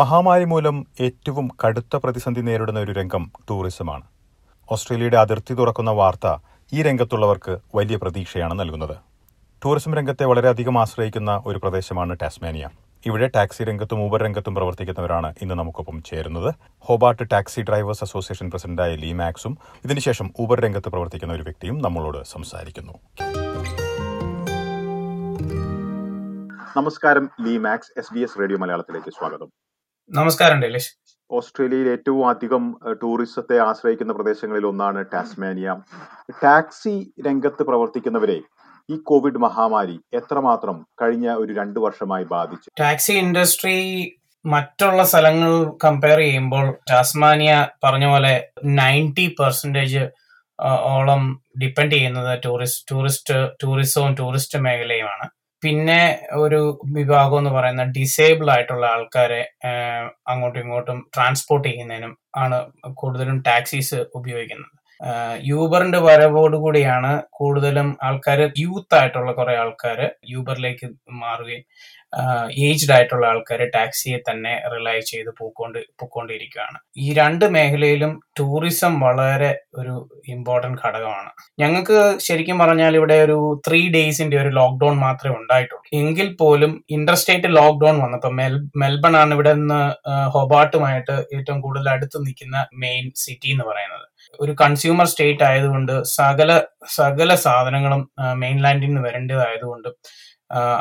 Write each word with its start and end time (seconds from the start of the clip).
മഹാമാരി 0.00 0.46
മൂലം 0.50 0.76
ഏറ്റവും 1.06 1.46
കടുത്ത 1.62 1.96
പ്രതിസന്ധി 2.02 2.42
നേരിടുന്ന 2.46 2.80
ഒരു 2.86 2.92
രംഗം 2.98 3.22
ടൂറിസമാണ്. 3.48 4.04
ഓസ്ട്രേലിയയുടെ 4.72 5.18
അതിർത്തി 5.22 5.54
തുറക്കുന്ന 5.54 5.90
വാർത്ത 6.00 6.26
ഈ 6.72 6.82
രംഗത്തുള്ളവർക്ക് 6.86 7.54
വലിയ 7.74 7.96
പ്രതീക്ഷയാണ് 8.02 8.54
നൽകുന്നത്. 8.60 8.94
ടൂറിസം 9.62 9.94
രംഗത്തെ 9.98 10.24
വളരെയധികം 10.30 10.76
ആശ്രയിക്കുന്ന 10.82 11.32
ഒരു 11.46 11.58
പ്രദേശമാണ് 11.58 12.16
ടാസ്മാനിയ. 12.22 12.66
ഇവിടെ 13.06 13.28
ടാക്സി 13.36 13.64
രംഗത്തും 13.70 14.00
ഊബർ 14.04 14.22
രംഗത്തും 14.26 14.54
പ്രവർത്തിക്കുന്നവരാണ് 14.54 15.30
ഇന്ന് 15.42 15.54
നമുക്കൊപ്പം 15.54 15.98
ചേരുന്നത്. 16.10 16.50
ഹോബാർട്ട് 16.88 17.26
ടാക്സി 17.32 17.62
ഡ്രൈവേഴ്സ് 17.70 18.04
അസോസിയേഷൻ 18.04 18.48
പ്രസിഡന്റായ 18.50 18.94
ലീ 19.04 19.12
മാക്സും 19.12 19.56
ഇതിനുശേഷം 19.84 20.28
ഊബർ 20.40 20.60
രംഗത്ത് 20.66 20.88
പ്രവർത്തിക്കുന്ന 20.88 21.34
ഒരു 21.34 21.46
വ്യക്തിയും 21.48 21.78
നമ്മളോട് 21.86 22.20
സംസാരിക്കുന്നു. 22.34 22.94
നമസ്കാരം 26.76 27.26
Lee 27.46 27.56
Max 27.58 27.92
S 28.00 28.14
B 28.14 28.20
S 28.20 28.38
radio 28.40 28.58
മലയാളത്തിലേക്ക് 28.58 29.12
സ്വാഗതം. 29.18 29.50
നമസ്കാരം 30.10 30.60
ഡെലിഷ് 30.60 30.90
ഓസ്ട്രേലിയയിൽ 31.30 31.88
ഏറ്റവും 31.88 32.28
അധികം 32.28 32.62
ടൂറിസത്തെ 33.02 33.56
ആശ്രയിക്കുന്ന 33.58 34.12
പ്രദേശങ്ങളിൽ 34.12 34.66
ഒന്നാണ് 34.66 35.04
ടാസ്മാനിയ. 35.12 35.76
ടാക്സി 36.44 36.94
രംഗത്ത് 37.26 37.62
പ്രവർത്തിക്കുന്നവരെ 37.62 38.38
ഈ 38.88 38.96
കോവിഡ് 39.04 39.38
മഹാമാരി 39.38 40.00
എത്രമാത്രം 40.14 40.86
കഴിഞ്ഞ 41.02 41.28
ഒരു 41.32 41.52
രണ്ടു 41.52 41.80
വർഷമായി 41.80 42.24
ബാധിച്ചു? 42.24 42.68
ടാക്സി 42.80 43.12
ഇൻഡസ്ട്രി 43.12 43.76
മറ്റുള്ള 44.44 45.04
സ്ഥലങ്ങൾ 45.04 45.52
കമ്പയർ 45.84 46.18
ചെയ്യുമ്പോൾ 46.18 46.66
ടാസ്മാനിയ 46.90 47.68
പറഞ്ഞ 47.84 48.06
പോലെ 48.06 48.34
നയന്റി 48.64 49.26
പെർസെന്റേജ് 49.40 50.04
ഓളം 50.94 51.22
ഡിപ്പെൻഡ് 51.62 51.92
ചെയ്യുന്നത് 51.92 52.32
ടൂറിസ്റ്റ് 52.44 52.86
ടൂറിസ്റ്റ് 52.90 53.36
ടൂറിസവും 53.62 54.14
ടൂറിസ്റ്റ് 54.14 54.58
മേഖലയുമാണ്. 54.58 55.28
പിന്നെ 55.62 56.00
ഒരു 56.34 56.60
വിഭാഗം 56.92 57.38
എന്ന് 57.38 57.50
പറയുന്ന 57.50 57.84
ഡിസേബിൾ 57.96 58.46
ആയിട്ടുള്ള 58.50 58.84
ആൾക്കാരെ 58.86 59.40
അങ്ങോട്ടും 60.26 60.60
ഇങ്ങോട്ടും 60.60 60.98
ട്രാൻസ്പോർട്ട് 61.14 61.66
ചെയ്യുന്നതിനും 61.68 62.12
ആണ് 62.36 62.58
കൂടുതലും 62.94 63.38
ടാക്സീസ് 63.48 63.98
ഉപയോഗിക്കുന്നത്. 64.14 64.79
യൂബറിന്റെ 65.42 65.98
വരവോടുകൂടിയാണ് 65.98 67.22
കൂടുതലും 67.30 67.98
ആൾക്കാർ 68.02 68.40
യൂത്ത് 68.58 68.94
ആയിട്ടുള്ള 68.94 69.32
കുറെ 69.32 69.56
ആൾക്കാർ 69.56 70.10
യൂബറിലേക്ക് 70.28 70.88
മാറുകയും 71.10 71.64
ഏജ്ഡ് 72.68 72.92
ആയിട്ടുള്ള 72.92 73.26
ആൾക്കാർ 73.26 73.60
ടാക്സിയെ 73.74 74.18
തന്നെ 74.30 74.62
റിലൈ 74.72 75.00
ചെയ്ത് 75.00 75.30
പോയിക്കൊണ്ട് 75.38 75.78
പോയിക്കൊണ്ടിരിക്കുകയാണ് 75.78 76.78
ഈ 76.96 77.12
രണ്ട് 77.12 77.44
മേഖലയിലും 77.44 78.22
ടൂറിസം 78.38 79.00
വളരെ 79.00 79.60
ഒരു 79.74 79.94
ഇമ്പോർട്ടന്റ് 80.28 80.80
ഘടകമാണ്. 80.84 81.30
ഞങ്ങൾക്ക് 81.60 82.18
ശരിക്കും 82.18 82.58
പറഞ്ഞാൽ 82.58 82.96
ഇവിടെ 82.96 83.22
ഒരു 83.22 83.60
ത്രീ 83.68 83.88
ഡേയ്സിന്റെ 83.88 84.38
ഒരു 84.42 84.48
ലോക്ക്ഡൌൺ 84.48 84.96
മാത്രമേ 84.98 85.36
ഉണ്ടായിട്ടുള്ളൂ. 85.36 85.82
എങ്കിൽ 85.92 86.36
പോലും 86.36 86.84
ഇന്റർസ്റ്റേറ്റ് 86.90 87.56
ലോക്ക്ഡൌൺ 87.56 87.98
വന്നപ്പോൾ 88.02 88.34
മെൽ 88.34 88.56
മെൽബൺ 88.76 89.16
ആണ് 89.16 89.34
ഇവിടെ 89.34 89.54
നിന്ന് 89.54 89.80
ഹൊബാട്ടുമായിട്ട് 90.36 91.12
ഏറ്റവും 91.36 91.60
കൂടുതൽ 91.60 91.88
അടുത്ത് 91.88 92.18
നിൽക്കുന്ന 92.26 92.66
മെയിൻ 92.74 93.10
സിറ്റി 93.16 93.50
എന്ന് 93.50 93.64
പറയുന്നത്. 93.64 94.09
ഒരു 94.40 94.52
കൺസ്യൂമർ 94.62 95.06
സ്റ്റേറ്റ് 95.06 95.44
ആയതുകൊണ്ട് 95.44 96.02
സകല 96.18 96.50
സകല 96.96 97.34
സാധനങ്ങളും 97.34 98.02
മെയിൻലാൻഡിൽ 98.42 98.86
നിന്ന് 98.86 99.02
വരേണ്ടതായതുകൊണ്ട് 99.08 99.88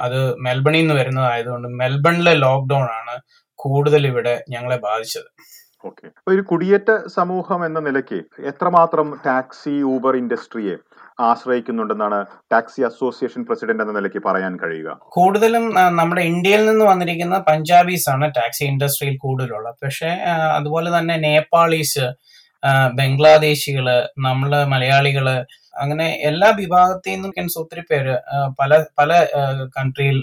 അത് 0.05 0.19
മെൽബണിൽ 0.37 0.81
നിന്ന് 0.81 0.93
വരുന്നതായതുകൊണ്ട് 0.93 1.67
മെൽബണിലെ 1.81 2.33
ലോക്ക്ഡൌൺ 2.33 2.87
ആണ് 2.99 3.15
കൂടുതൽ 3.59 4.07
ഇവിടെ 4.07 4.43
ഞങ്ങളെ 4.49 4.77
ബാധിച്ചത്. 4.77 5.29
ഓക്കെ. 5.83 6.07
ഒരു 6.27 6.41
കുടിയേറ്റ 6.41 6.89
സമൂഹം 7.07 7.65
എന്ന 7.65 7.79
നിലയ്ക്ക് 7.79 8.19
എത്രമാത്രം 8.51 9.09
ടാക്സി 9.25 9.75
ഊബർ 9.93 10.15
ഇൻഡസ്ട്രിയെ 10.15 10.77
ആശ്രയിക്കുന്നുണ്ടെന്നാണ് 11.19 12.25
ടാക്സി 12.51 12.81
അസോസിയേഷൻ 12.81 13.41
പ്രസിഡന്റ് 13.47 13.83
എന്ന 13.83 13.93
നിലയ്ക്ക് 13.97 14.21
പറയാൻ 14.25 14.53
കഴിയുക? 14.63 14.89
കൂടുതലും 15.09 15.65
നമ്മുടെ 15.99 16.21
ഇന്ത്യയിൽ 16.21 16.65
നിന്ന് 16.65 16.85
വന്നിരിക്കുന്ന 16.85 17.37
പഞ്ചാബീസ് 17.47 18.09
ആണ് 18.09 18.25
ടാക്സി 18.37 18.63
ഇൻഡസ്ട്രിയിൽ 18.65 19.17
കൂടുതലുള്ളത്. 19.17 19.77
പക്ഷേ 19.83 20.11
അതുപോലെ 20.57 20.97
തന്നെ 20.97 21.17
നേപ്പാളീസ് 21.17 22.05
ബംഗ്ലാദേശികൾ 22.93 23.87
നമ്മൾ 24.17 24.51
മലയാളികൾ 24.65 25.27
അങ്ങനെ 25.79 26.07
എല്ലാ 26.29 26.49
വിഭാഗത്തിൽ 26.61 27.13
നിന്നും 27.13 27.33
മീൻസ് 27.37 27.59
ഒത്തിരി 27.59 27.83
പേര് 27.91 28.15
പല 28.59 28.79
പല 28.99 29.11
കൺട്രിയിൽ 29.77 30.17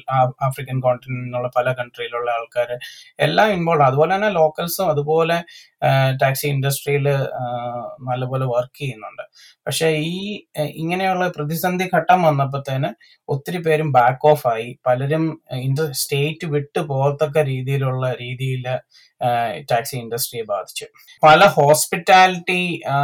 ആഫ്രിക്കൻ 0.46 0.80
കോണ്ടിനെന്റിലുള്ള 0.80 1.50
പല 1.56 1.72
കൺട്രിയിലുള്ള 1.72 2.30
ആൾക്കാർ 2.30 2.70
എല്ലാം 3.26 3.50
ഇൻവോൾവ് 3.52 3.86
അതുപോലെ 3.88 4.14
തന്നെ 4.14 4.30
ലോക്കൽസും 4.30 4.90
അതുപോലെ 4.90 5.38
ടാക്സി 6.22 6.46
ഇൻഡസ്ട്രിയിൽ 6.46 7.06
നല്ലപോലെ 8.08 8.44
വർക്ക് 8.44 8.78
ചെയ്യുന്നുണ്ട്. 8.78 9.24
പക്ഷേ 9.66 9.88
ഈ 10.12 10.44
ഇങ്ങനെയുള്ള 10.82 11.28
പ്രതിസന്ധി 11.36 11.86
ഘട്ടം 11.94 12.20
വന്നപ്പോഴത്തേന് 12.22 12.90
ഒത്തിരി 13.28 13.58
പേരും 13.58 13.88
ബാക്ക് 13.92 14.26
ഓഫ് 14.30 14.46
ആയി. 14.48 14.68
പലരും 14.86 15.24
ഇൻഡ 15.66 15.80
സ്റ്റേറ്റ് 15.92 16.46
വിട്ടു 16.54 16.80
പോകത്തക്ക 16.92 17.38
രീതിയിലുള്ള 17.52 18.12
രീതിയിൽ 18.12 18.64
ടാക്സി 19.70 19.94
ഇൻഡസ്ട്രിയെ 19.96 20.44
ബാധിച്ചു. 20.52 20.86
പല 21.22 21.44
ഹോസ്പിറ്റാലിറ്റി 21.56 22.60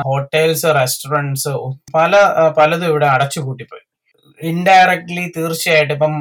ഹോട്ടൽസ് 0.08 0.66
റെസ്റ്റോറന്റ്സ് 0.80 1.52
പല 1.94 2.16
പലതും 2.48 2.86
ഇവിടെ 2.86 3.06
അടച്ചുപൂട്ടിപ്പോയി. 3.06 3.84
ഇൻഡയറക്ട്ലി 4.40 5.32
തീർച്ചയായിട്ടും 5.36 5.94
ഇപ്പം 5.94 6.14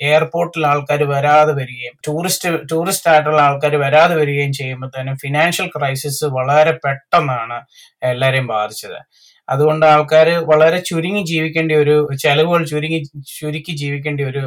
എയർപോർട്ടിൽ 0.00 0.66
ആൾക്കാർ 0.66 1.02
വരാതെ 1.04 1.52
വരികയും 1.52 1.94
ടൂറിസ്റ്റ് 2.06 2.48
ടൂറിസ്റ്റ് 2.72 3.10
ആയിട്ടുള്ള 3.10 3.40
ആൾക്കാർ 3.42 3.76
വരാതെ 3.76 4.14
വരികയും 4.14 4.52
ചെയ്യുമ്പോഴത്തേനും 4.52 5.16
ഫിനാൻഷ്യൽ 5.16 5.66
ക്രൈസിസ് 5.66 6.24
വളരെ 6.24 6.78
പെട്ടെന്നാണ് 6.84 7.58
എല്ലാവരെയും 8.02 8.46
ബാധിച്ചത്. 8.46 8.98
അതുകൊണ്ട് 9.48 9.86
ആൾക്കാർ 9.86 10.28
വളരെ 10.28 10.78
ചുരുങ്ങി 10.78 11.22
ജീവിക്കേണ്ട 11.22 11.72
ഒരു 11.72 12.08
ചെലവുകൾ 12.22 12.64
ചുരുങ്ങി 12.64 13.02
ചുരുക്കി 13.40 13.72
ജീവിക്കേണ്ട 13.72 14.20
ഒരു 14.20 14.42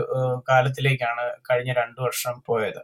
കാലത്തിലേക്കാണ് 0.50 1.32
കഴിഞ്ഞ 1.52 1.74
രണ്ടു 1.74 2.02
വർഷം 2.02 2.44
പോയത്. 2.46 2.82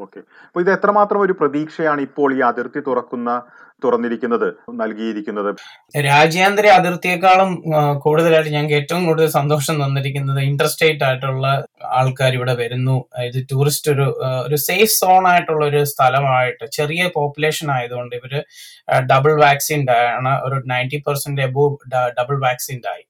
ഓക്കെ 0.00 0.18
അപ്പൊ 0.18 0.60
ഇത് 0.60 0.70
എത്രമാത്രം 0.70 1.20
ഒരു 1.20 1.32
പ്രതീക്ഷയാണ് 1.32 2.00
ഇപ്പോൾ 2.00 2.34
ഈ 2.36 2.40
അതിർത്തി 2.40 2.80
തുറക്കുന്ന 2.86 3.42
തുറന്നിരിക്കുന്നത് 3.84 4.46
നൽകിയിരിക്കുന്നത്. 4.80 5.50
രാജ്യാന്തര 6.08 6.66
അതിർത്തിയെക്കാളും 6.78 7.50
കൂടുതലായിട്ട് 8.04 8.52
ഞങ്ങൾക്ക് 8.56 8.78
ഏറ്റവും 8.80 9.02
കൂടുതൽ 9.08 9.28
സന്തോഷം 9.38 9.76
തന്നിരിക്കുന്നത് 9.82 10.40
ഇന്റർസ്റ്റേറ്റ് 10.50 11.04
ആയിട്ടുള്ള 11.08 11.46
ആൾക്കാർ 12.00 12.32
ഇവിടെ 12.38 12.54
വരുന്നു. 12.62 12.96
അതായത് 13.14 13.40
ടൂറിസ്റ്റ് 13.50 13.90
ഒരു 13.94 14.06
ഒരു 14.46 14.58
സേഫ് 14.68 14.92
സോൺ 15.00 15.24
ആയിട്ടുള്ള 15.32 15.64
ഒരു 15.70 15.82
സ്ഥലമായിട്ട് 15.92 16.64
ചെറിയ 16.78 17.10
പോപ്പുലേഷൻ 17.18 17.68
ആയതുകൊണ്ട് 17.76 18.16
ഇവർ 18.20 18.34
ഡബിൾ 19.12 19.34
വാക്സിൻഡ് 19.46 19.94
ആണ് 20.16 20.32
ഒരു 20.46 20.58
ninety 20.72 21.00
percent 21.08 21.44
above 21.48 21.76
double 22.20 22.38
vaccinated 22.46 22.88
ആയി. 22.94 23.04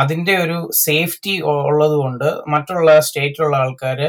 അതിന്റെ 0.00 0.34
ഒരു 0.44 0.56
സേഫ്റ്റി 0.86 1.34
ഉള്ളത് 1.68 1.94
കൊണ്ട് 2.02 2.28
മറ്റുള്ള 2.54 2.98
സ്റ്റേറ്റിലുള്ള 3.06 3.56
ആൾക്കാർ 3.64 4.00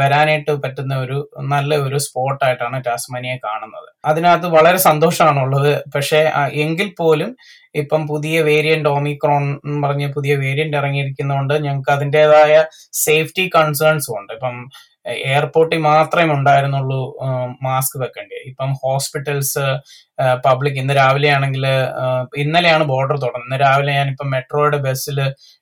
വരാനായിട്ട് 0.00 0.52
പറ്റുന്ന 0.64 0.94
ഒരു 0.96 1.16
നല്ല 1.52 1.76
ഒരു 1.76 1.98
സ്പോട്ടായിട്ടാണ് 1.98 2.84
ടാസ്മാനിയെ 2.84 3.36
കാണുന്നത്. 3.46 3.88
അതിനകത്ത് 4.04 4.46
വളരെ 4.46 4.78
സന്തോഷമാണുള്ളത്. 4.88 5.72
പക്ഷെ 5.94 6.20
എങ്കിൽ 6.64 6.88
പോലും 6.98 7.32
ഇപ്പം 7.74 8.02
പുതിയ 8.08 8.36
വേരിയന്റ് 8.42 8.88
ഓമിക്രോൺ 8.88 9.44
പറഞ്ഞ 9.84 10.06
പുതിയ 10.12 10.34
വേരിയന്റ് 10.36 10.76
ഇറങ്ങിയിരിക്കുന്നതുകൊണ്ട് 10.76 11.54
ഞങ്ങൾക്ക് 11.66 11.92
അതിന്റെതായ 11.92 12.54
സേഫ്റ്റി 13.06 13.50
കൺസേൺസും 13.56 14.16
ഉണ്ട്. 14.20 14.32
ഇപ്പം 14.32 14.56
എയർപോർട്ടിൽ 15.06 15.78
മാത്രമേ 15.90 16.32
ഉണ്ടായിരുന്നുള്ളൂ 16.36 17.00
മാസ്ക് 17.66 17.96
വെക്കേണ്ടത് 18.02 18.42
ഇപ്പം 18.50 18.70
ഹോസ്പിറ്റൽസ് 18.84 19.64
പബ്ലിക് 20.46 20.78
ഇന്ന് 20.82 20.94
രാവിലെ 21.00 21.28
ആണെങ്കിൽ 21.36 21.64
ഇന്നലെയാണ് 22.42 22.84
ബോർഡർ 22.92 23.16
തുറന്നത്. 23.24 23.46
ഇന്ന് 23.48 23.58
രാവിലെ 23.64 23.92
ഞാനിപ്പം 24.00 24.30
മെട്രോയുടെ 24.34 24.78
ബസ്സിൽ 24.86 25.18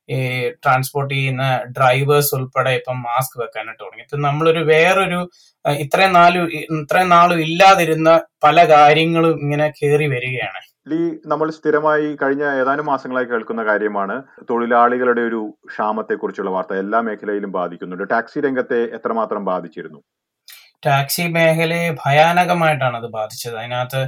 ഈ 0.09 0.19
ട്രാൻസ്പോർട്ട് 0.65 1.13
ചെയ്യുന്ന 1.15 1.45
ഡ്രൈവേഴ്സ് 1.79 2.33
ഉൾപ്പെടെ 2.39 2.73
ഇപ്പം 2.81 2.99
മാസ്ക് 3.09 3.37
വെക്കാനായിട്ട് 3.43 3.83
തുടങ്ങി. 3.85 4.05
ഇപ്പം 4.07 4.23
നമ്മളൊരു 4.29 4.63
വേറൊരു 4.73 5.21
ഇത്രയും 5.65 6.13
നാലും 6.19 6.45
ഇത്രയും 6.81 7.11
നാളും 7.17 7.39
ഇല്ലാതിരുന്ന 7.47 8.11
പല 8.47 8.59
കാര്യങ്ങളും 8.75 9.35
ഇങ്ങനെ 9.45 9.67
കയറി 9.81 10.07
വരികയാണ്. 10.15 10.61
ലീ 10.91 10.99
നമ്മൾ 11.27 11.49
സ്ഥിരമായി 11.51 12.09
കഴിഞ്ഞ 12.23 12.45
ഏതാനും 12.61 12.87
മാസങ്ങളായി 12.87 13.27
കേൾക്കുന്ന 13.31 13.63
കാര്യമാണ്. 13.65 14.17
തൊഴിലാളികളുടെ 14.51 15.21
ഒരു 15.21 15.41
ക്ഷാമത്തെ 15.71 16.15
കുറിച്ചുള്ള 16.15 16.51
വാർത്ത 16.51 16.75
എല്ലാ 16.83 17.01
മേഖലയിലും 17.01 17.53
ബാധിക്കുന്നുണ്ട്. 17.53 18.05
ടാക്സി 18.13 18.41
രംഗത്തെ 18.47 18.81
എത്രമാത്രം 18.99 19.45
ബാധിച്ചിരുന്നു? 19.45 20.01
ടാക്സി 20.87 21.25
മേഖലയെ 21.37 21.87
ഭയാനകമായിട്ടാണ് 22.03 22.97
അത് 22.97 23.07
ബാധിച്ചത്. 23.11 23.57
അതിനകത്ത് 23.57 24.03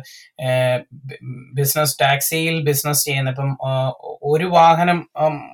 ബിസിനസ് 1.59 1.97
ടാക്സിയിൽ 2.03 2.57
ബിസിനസ് 2.69 3.05
ചെയ്യുന്ന 3.05 3.31
ഇപ്പം 3.31 3.51
ഒരു 4.23 4.47
വാഹനം 4.57 4.99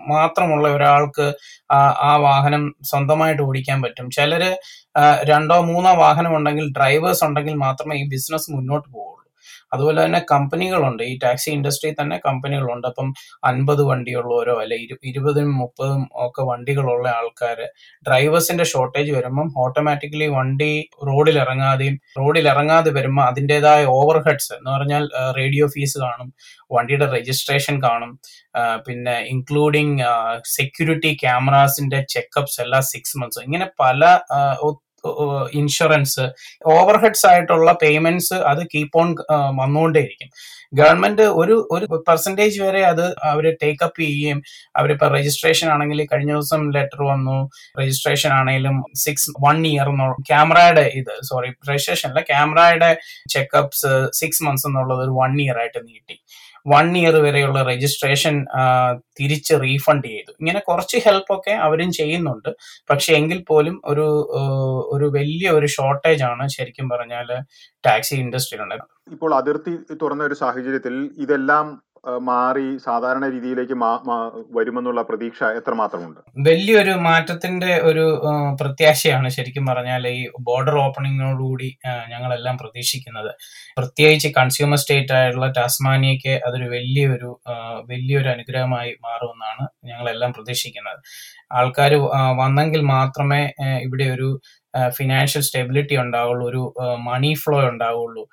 മാത്രമുള്ള 0.08 0.66
ഒരാൾക്ക് 0.76 1.26
ആ 2.08 2.12
വാഹനം 2.26 2.64
സ്വന്തമായിട്ട് 2.82 3.42
ഓടിക്കാൻ 3.42 3.80
പറ്റും. 3.82 4.08
ചിലര് 4.10 4.50
രണ്ടോ 5.30 5.58
മൂന്നോ 5.70 5.94
വാഹനം 6.04 6.36
ഉണ്ടെങ്കിൽ 6.36 6.68
ഡ്രൈവേഴ്സ് 6.78 7.24
ഉണ്ടെങ്കിൽ 7.24 7.54
മാത്രമേ 7.66 7.96
ഈ 8.02 8.04
ബിസിനസ് 8.14 8.50
മുന്നോട്ട് 8.56 8.88
പോവുള്ളൂ 8.88 9.05
അതുപോലെ 9.76 9.99
തന്നെ 10.05 10.20
കമ്പനികളുണ്ട്. 10.32 11.02
ഈ 11.12 11.14
ടാക്സി 11.25 11.49
ഇൻഡസ്ട്രി 11.56 11.90
തന്നെ 12.00 12.19
കമ്പനികളുണ്ട്. 12.26 12.87
അപ്പം 12.90 13.08
അൻപത് 13.44 13.82
വണ്ടിയുള്ളവരോ 13.90 14.56
അല്ലെ 14.64 14.78
ഇരു 14.84 14.96
ഇരുപതും 15.11 15.50
മുപ്പതും 15.61 16.02
ഒക്കെ 16.26 16.43
വണ്ടികളുള്ള 16.50 17.06
ആൾക്കാർ 17.19 17.58
ഡ്രൈവേഴ്സിന്റെ 18.06 18.64
ഷോർട്ടേജ് 18.64 19.12
വരുമ്പം 19.17 19.49
ഓട്ടോമാറ്റിക്കലി 19.64 20.28
വണ്ടി 20.28 20.73
റോഡിൽ 21.06 21.38
ഇറങ്ങാതെയും 21.38 21.96
റോഡിൽ 22.19 22.46
ഇറങ്ങാതെ 22.49 22.90
വരുമ്പോൾ 22.90 23.25
അതിന്റെതായ 23.28 23.84
ഓവർ 23.96 24.19
ഹെഡ്സ് 24.26 24.52
എന്ന് 24.52 24.70
പറഞ്ഞാൽ 24.70 25.05
റേഡിയോ 25.38 25.67
ഫീസ് 25.67 25.99
കാണും 25.99 26.31
വണ്ടിയുടെ 26.73 27.06
രജിസ്ട്രേഷൻ 27.17 27.76
കാണും 27.82 28.12
പിന്നെ 28.87 29.17
ഇൻക്ലൂഡിങ് 29.26 29.96
സെക്യൂരിറ്റി 30.56 31.12
ക്യാമറാസിന്റെ 31.23 32.00
ചെക്കപ്സ് 32.08 32.61
എല്ലാ 32.61 32.81
സിക്സ് 32.93 33.19
മന്ത്സ് 33.19 33.44
ഇങ്ങനെ 33.44 33.67
പല 33.81 34.05
ആ, 35.06 35.12
ഓവർ 35.24 35.48
ഇൻഷുറൻസ് 35.60 36.24
ഓവർഹെഡ്സ് 36.74 37.26
ആയിട്ടുള്ള 37.30 37.72
പേയ്മെന്റ്സ് 37.82 38.36
അത് 38.50 38.62
കീപ്പ് 38.74 38.98
ഓൺ 38.98 39.08
വന്നുകൊണ്ടേയിരിക്കും 39.60 40.30
ഗവൺമെന്റ് 40.72 41.24
ഒരു 41.40 41.56
ഒരു 41.74 41.86
പെർസെന്റേജ് 42.06 42.58
വരെ 42.62 42.80
അത് 42.84 43.02
അവർ 43.30 43.44
ടേക്കപ്പ് 43.62 44.00
ചെയ്യുകയും 44.02 44.38
അവരിപ്പോ 44.74 45.06
രജിസ്ട്രേഷൻ 45.08 45.68
ആണെങ്കിൽ 45.68 46.00
കഴിഞ്ഞ 46.12 46.32
ദിവസം 46.32 46.62
ലെറ്റർ 46.76 47.02
വന്നു. 47.10 47.36
രജിസ്ട്രേഷൻ 47.80 48.30
ആണെങ്കിലും 48.32 48.76
സിക്സ് 49.04 49.30
വൺ 49.44 49.58
ഇയർ 49.66 49.90
ക്യാമറയുടെ 50.28 50.84
ഇത് 51.00 51.12
സോറി 51.30 51.50
രജിസ്ട്രേഷൻ 51.70 52.08
അല്ല 52.10 52.22
ക്യാമറയുടെ 52.30 52.90
ചെക്കപ്സ് 53.34 53.92
സിക്സ് 54.20 54.44
മന്ത്സ് 54.46 54.66
എന്നുള്ളത് 54.70 55.02
ഒരു 55.06 55.14
വൺ 55.20 55.34
ഇയർ 55.44 55.58
ആയിട്ട് 55.62 55.80
നീട്ടി. 55.88 56.16
വൺ 56.66 56.86
ഇയർ 56.98 57.16
വരെയുള്ള 57.26 57.62
രജിസ്ട്രേഷൻ 57.62 58.34
തിരിച്ച് 59.20 59.54
റീഫണ്ട് 59.64 60.06
ചെയ്തു. 60.08 60.32
ഇങ്ങനെ 60.40 60.60
കുറച്ച് 60.68 60.98
ഹെൽപ്പൊക്കെ 61.06 61.54
അവരും 61.66 61.90
ചെയ്യുന്നുണ്ട്. 61.92 62.50
പക്ഷെ 62.90 63.10
എങ്കിൽ 63.14 63.40
പോലും 63.48 63.80
ഒരു 63.84 64.06
ഒരു 64.94 65.08
വലിയ 65.18 65.50
ഒരു 65.50 65.66
ഷോർട്ടേജ് 65.66 66.22
ആണ് 66.22 66.46
ശരിക്കും 66.48 66.88
പറഞ്ഞാൽ 66.88 67.30
ടാക്സി 67.86 68.14
ഇൻഡസ്ട്രിയിലുണ്ട് 68.14 68.76
ഇപ്പോൾ 69.12 69.32
അതിർത്തി 69.34 69.72
തുറന്ന 70.02 70.22
ഒരു 70.24 70.34
സാഹചര്യത്തിൽ 70.34 70.94
ഇതെല്ലാം 71.18 71.66
മാറി 72.28 72.66
സാധാരണ 72.86 73.24
രീതിയിലേക്ക് 73.34 73.76
വരുമെന്നുള്ള 74.56 75.00
പ്രതീക്ഷ 75.02 75.40
എത്രമാത്രമുണ്ട്? 75.60 76.20
വലിയൊരു 76.48 76.94
മാറ്റത്തിന്റെ 77.08 77.72
ഒരു 77.90 78.04
പ്രത്യാശയാണ് 78.60 79.28
ശരിക്കും 79.36 79.66
പറഞ്ഞാൽ 79.66 80.04
ഈ 80.08 80.20
ബോർഡർ 80.48 80.76
ഓപ്പണിങ്ങിനോടുകൂടി 80.84 81.70
ഞങ്ങളെല്ലാം 82.12 82.56
പ്രതീക്ഷിക്കുന്നത്. 82.62 83.30
പ്രത്യേകിച്ച് 83.78 84.28
കൺസ്യൂമർ 84.38 84.78
സ്റ്റേറ്റ് 84.82 85.14
ആയിട്ടുള്ള 85.18 85.48
ടാസ്മാനിയയ്ക്ക് 85.58 86.34
അതൊരു 86.48 86.68
വലിയൊരു 86.74 87.30
വലിയൊരു 87.92 88.28
അനുഗ്രഹമായി 88.28 88.92
മാറുമെന്നാണ് 89.06 89.64
ഞങ്ങളെല്ലാം 90.16 90.32
പ്രതീക്ഷിക്കുന്നത്. 90.36 91.00
ആൾക്കാർ 91.52 91.92
വന്നെങ്കിൽ 92.42 92.80
മാത്രമേ 92.96 93.42
ഇവിടെ 93.86 94.06
ഒരു 94.16 94.28
ഫിനാൻഷ്യൽ 94.96 95.42
സ്റ്റെബിലിറ്റി 95.42 95.96
ഉണ്ടാവുള്ളൂ 95.96 96.44
ഒരു 96.50 96.62
മണി 97.08 97.34
ഫ്ലോ 97.42 97.58
ഉണ്ടാവുള്ളൂ. 97.70 98.24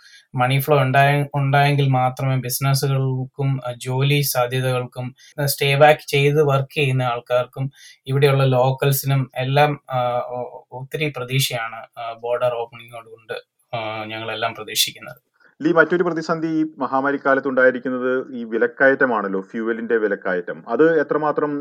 മണി 0.41 0.57
ഫ്ലോ 0.59 0.75
ഉണ്ടായ 0.85 1.12
ഉണ്ടായെങ്കിൽ 1.39 1.88
മാത്രമേ 1.88 2.35
ബിസിനസ്സുകൾക്കും 2.35 3.50
ജോലി 3.85 4.19
സാധ്യതകൾക്കും 4.33 5.07
സ്റ്റേ 5.53 5.75
ബാക്ക് 5.83 6.06
ചെയ്ത് 6.07 6.39
വർക്ക് 6.51 6.75
ചെയ്യുന്ന 6.80 7.03
ആൾക്കാർക്കും 7.03 7.68
ഇവിടെയുള്ള 8.07 8.45
ലോക്കൽസിനും 8.45 9.31
എല്ലാം 9.45 9.74
ഒത്തിരി 10.80 11.09
പ്രതീക്ഷയാണ് 11.18 11.81
ബോർഡർ 12.25 12.56
ഓപ്പണിങ്ങോട് 12.63 13.09
കൊണ്ട് 13.15 13.35
ഞങ്ങളെല്ലാം 14.12 14.53
പ്രതീക്ഷിക്കുന്നത്. 14.53 15.32
ലീ 15.59 15.71
മറ്റൊരു 15.73 16.03
പ്രതിസന്ധി 16.03 16.50
ഈ 16.59 16.61
മഹാമാരി 16.77 17.17
കാലത്ത് 17.25 17.47
ഉണ്ടായിരിക്കുന്നത് 17.47 18.11
ഈ 18.31 18.44
വിലക്കയറ്റമാണല്ലോ 18.44 19.41
ഫ്യൂവലിന്റെ 19.51 19.97
വിലക്കയറ്റം. 19.97 20.57
അത് 20.67 20.85
എത്രമാത്രം 21.00 21.51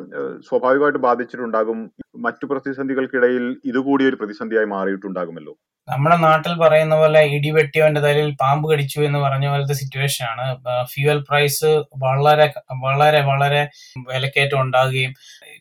സ്വാഭാവികമായിട്ട് 0.49 0.99
ബാധിച്ചിട്ടുണ്ടാകും 0.99 1.81
മറ്റു 2.25 2.45
പ്രതിസന്ധികൾക്കിടയിൽ 2.51 3.45
ഇതുകൂടി 3.71 4.03
ഒരു 4.11 4.17
പ്രതിസന്ധിയായി 4.21 4.69
മാറിയിട്ടുണ്ടാകുമല്ലോ. 4.75 5.55
നമ്മുടെ 5.89 6.17
നാട്ടിൽ 6.25 6.53
പറയുന്ന 6.61 6.95
പോലെ 7.01 7.21
ഇടി 7.37 7.51
വെട്ടിയവന്റെ 7.57 8.01
തലയിൽ 8.05 8.29
പാമ്പ് 8.43 8.67
കടിച്ചു 8.71 8.99
എന്ന് 9.07 9.21
പറഞ്ഞ 9.25 9.47
പോലത്തെ 9.53 9.77
സിറ്റുവേഷൻ 9.81 10.25
ആണ്. 10.33 10.45
ഫ്യൂവൽ 10.93 11.19
പ്രൈസ് 11.29 11.71
വളരെ 12.05 12.47
വളരെ 12.85 13.21
വളരെ 13.31 13.63
വിലക്കയറ്റം 14.11 14.61
ഉണ്ടാകുകയും 14.65 15.13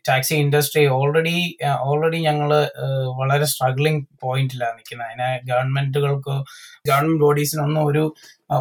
ടാക്സി 0.10 0.34
ഇൻഡസ്ട്രി 0.44 0.84
ഓൾറെഡി 0.98 1.38
ഓൾറെഡി 1.88 2.20
ഞങ്ങൾ 2.28 2.52
വളരെ 3.22 3.48
സ്ട്രഗ്ലിംഗ് 3.54 4.06
പോയിന്റിലാണ് 4.24 4.78
നിൽക്കുന്നത്. 4.78 5.08
അതിനെ 5.10 5.30
ഗവൺമെന്റുകൾക്ക് 5.52 6.36
ഗവൺമെന്റ് 6.90 7.22
ബോഡീസിനൊന്നും 7.26 7.84
ഒരു 7.86 8.04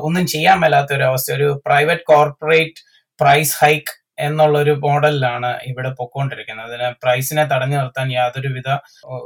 ഒന്നും 0.08 0.26
ചെയ്യാൻ 0.34 0.58
മേലാത്ത 0.64 0.92
ഒരു 0.98 1.06
അവസ്ഥ. 1.10 1.30
ഒരു 1.38 1.48
പ്രൈവറ്റ് 1.66 2.06
കോർപ്പറേറ്റ് 2.12 2.80
പ്രൈസ് 3.20 3.56
ഹൈക്ക് 3.60 3.92
എന്നുള്ള 4.26 4.56
ഒരു 4.64 4.72
മോഡലിലാണ് 4.84 5.50
ഇവിടെ 5.70 5.90
പൊക്കോണ്ടിരിക്കുന്നത്. 5.98 6.66
അതിന് 6.68 6.88
പ്രൈസിനെ 7.02 7.44
തടഞ്ഞു 7.52 7.76
നിർത്താൻ 7.76 8.08
യാതൊരുവിധ 8.12 8.68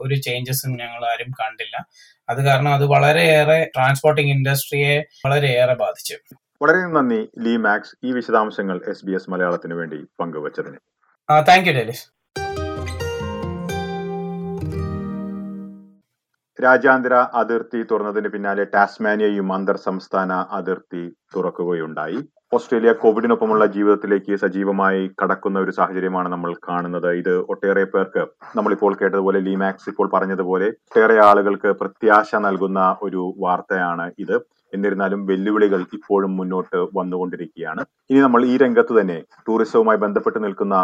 ഒരു 0.05 0.17
ചേഞ്ചസും 0.27 0.73
ഞങ്ങൾ 0.83 1.03
ആരും 1.13 1.31
കണ്ടില്ല. 1.41 1.77
അത് 2.29 2.41
കാരണം 2.47 2.73
അത് 2.75 2.85
വളരെയേറെ 2.95 3.59
ട്രാൻസ്പോർട്ടിംഗ് 3.77 4.33
ഇൻഡസ്ട്രിയെ 4.33 4.95
വളരെയേറെ 5.27 5.75
ബാധിച്ചു. 5.85 6.17
വളരെ 6.63 6.83
നന്ദി 6.97 7.21
ലീ 7.39 7.55
മാക്സ് 7.57 7.95
ഈ 8.07 8.13
വിശദാംശങ്ങൾ 8.13 8.77
എസ് 8.89 9.07
ബി 9.07 9.13
എസ് 9.13 9.31
മലയാളത്തിന് 9.31 9.75
വേണ്ടി 9.75 10.01
പങ്കുവച്ചതിന്. 10.21 10.79
താങ്ക് 11.49 11.69
യു 11.69 11.75
ഡെലിസ് 11.81 12.05
രാജ്യാന്തര 16.59 17.15
അതിർത്തി 17.35 17.81
തുറന്നതിന് 17.91 18.29
പിന്നാലെ 18.29 18.65
ടാസ്മാനിയയും 18.65 19.49
അന്തർ 19.55 19.77
സംസ്ഥാന 19.77 20.33
അതിർത്തി 20.59 21.03
തുറക്കുകയുണ്ടായി. 21.37 22.21
ഓസ്ട്രേലിയ 22.55 22.91
കോവിഡിനൊപ്പമുള്ള 23.03 23.65
ജീവിതത്തിലേക്ക് 23.75 24.35
സജീവമായി 24.43 25.03
കടക്കുന്ന 25.21 25.59
ഒരു 25.65 25.73
സാഹചര്യമാണ് 25.79 26.29
നമ്മൾ 26.33 26.51
കാണുന്നത്. 26.69 27.09
ഇത് 27.21 27.33
ഒട്ടേറെ 27.53 27.85
പേർക്ക് 27.85 28.23
നമ്മളിപ്പോൾ 28.57 28.93
കേട്ടതുപോലെ 29.01 29.39
ലീമാക്സ് 29.47 29.89
ഇപ്പോൾ 29.93 30.09
പറഞ്ഞതുപോലെ 30.15 30.69
ഒട്ടേറെ 30.89 31.17
ആളുകൾക്ക് 31.29 31.71
പ്രത്യാശ 31.81 32.35
നൽകുന്ന 32.47 32.81
ഒരു 33.03 33.23
വാർത്തയാണ് 33.45 34.07
ഇത്. 34.25 34.37
എന്നിരുന്നാലും 34.75 35.21
വെല്ലുവിളികൾ 35.31 35.81
ഇപ്പോഴും 35.99 36.33
മുന്നോട്ട് 36.39 36.79
വന്നുകൊണ്ടിരിക്കുകയാണ്. 36.99 37.83
ഇനി 38.11 38.21
നമ്മൾ 38.25 38.41
ഈ 38.53 38.55
രംഗത്ത് 38.65 38.95
തന്നെ 39.01 39.19
ടൂറിസവുമായി 39.47 40.01
ബന്ധപ്പെട്ട് 40.05 40.41
നിൽക്കുന്ന 40.45 40.75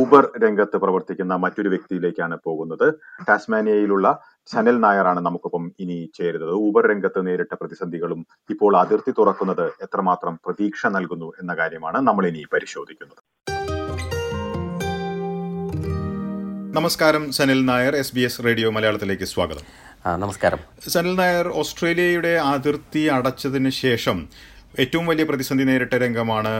ഊബർ 0.00 0.24
രംഗത്ത് 0.44 0.76
പ്രവർത്തിക്കുന്ന 0.84 1.36
മറ്റൊരു 1.44 1.72
വ്യക്തിയിലേക്കാണ് 1.74 2.38
പോകുന്നത്. 2.46 2.86
ടാസ്മാനിയയിലുള്ള 3.28 4.06
സനൽ 4.52 4.76
നായറാണ് 4.84 5.20
നമുക്കൊപ്പം 5.26 5.64
ഇനി 5.84 5.98
ചേരുന്നത്. 6.18 6.54
ഊബർ 6.66 6.84
രംഗത്ത് 6.92 7.20
നേരിട്ട 7.26 7.52
പ്രതിസന്ധികളും 7.60 8.20
ഇപ്പോൾ 8.54 8.72
അതിർത്തി 8.82 9.14
തുറക്കുന്നത് 9.18 9.66
എത്രമാത്രം 9.86 10.36
പ്രതീക്ഷ 10.46 10.86
നൽകുന്നു 10.96 11.30
എന്ന 11.42 11.54
കാര്യമാണ് 11.60 12.00
നമ്മൾ 12.08 12.26
ഇനി 12.32 12.44
പരിശോധിക്കുന്നത്. 12.54 13.22
നമസ്കാരം 16.78 17.24
Sanil 17.36 17.60
Nair 17.68 17.94
S 18.00 18.14
B 18.16 18.22
S 18.26 18.42
radio 18.44 18.68
മലയാളത്തിലേക്ക് 18.74 19.26
സ്വാഗതം. 19.30 19.64
നമസ്കാരം. 20.04 20.60
സനൽ 20.88 21.14
നായർ 21.14 21.46
ഓസ്ട്രേലിയയുടെ 21.60 22.30
അതിർത്തി 22.50 23.02
അടച്ചതിന് 23.16 23.70
ശേഷം 23.80 24.16
ഏറ്റവും 24.82 25.06
വലിയ 25.06 25.24
പ്രതിസന്ധി 25.24 25.64
നേരിട്ട 25.64 25.94
രംഗമാണ് 25.94 26.52